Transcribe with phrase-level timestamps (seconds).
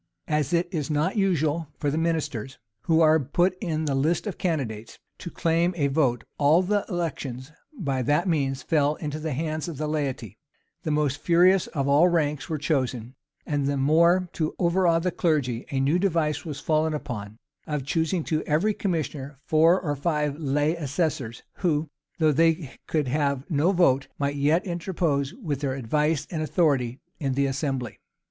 [0.27, 4.39] As it is not usual for the ministers, who are put in the list of
[4.39, 9.67] candidates, to claim a vote, all the elections by that means fell into the hands
[9.67, 10.39] of the laity:
[10.81, 13.13] the most furious of all ranks were chosen:
[13.45, 17.37] and the more to overawe the clergy, a new device was fallen upon,
[17.67, 21.87] of choosing to every commissioner four or five lay assessors, who,
[22.17, 27.33] though they could have no vote, might yet interpose with their advice and authority in
[27.35, 27.99] the assembly.